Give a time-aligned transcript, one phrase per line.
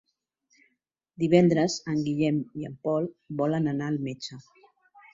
[1.25, 3.13] Divendres en Guillem i en Pol
[3.45, 4.45] volen anar al metge.